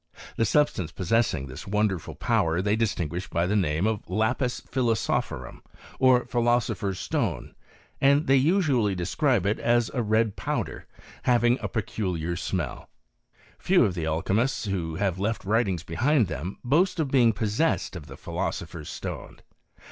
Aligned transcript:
The 0.35 0.45
substance 0.45 0.91
possessing 0.91 1.45
this 1.45 1.67
wonderful 1.67 2.15
power 2.15 2.59
they 2.59 2.75
distinguish 2.75 3.27
by 3.29 3.45
the 3.45 3.55
name 3.55 3.85
of 3.85 4.01
Iqpi&^philosopkorum, 4.07 5.59
or, 5.99 6.25
philosopher's 6.25 6.97
stone, 6.99 7.53
and 8.01 8.25
they 8.25 8.35
usually 8.35 8.95
describe 8.95 9.45
it 9.45 9.59
as 9.59 9.91
a 9.93 10.01
red 10.01 10.35
powder, 10.35 10.87
havinff 11.25 11.61
a 11.61 11.67
peculiar 11.67 12.35
smell. 12.35 12.89
Few 13.59 13.85
of 13.85 13.93
the 13.93 14.07
alchymists 14.07 14.65
who 14.65 14.95
have 14.95 15.19
left 15.19 15.45
writings 15.45 15.83
behind 15.83 16.25
them 16.29 16.57
boast 16.63 16.99
of 16.99 17.11
being 17.11 17.31
pos 17.31 17.59
•ened 17.59 17.95
of 17.95 18.07
the 18.07 18.17
philosopher's 18.17 18.89
stone. 18.89 19.39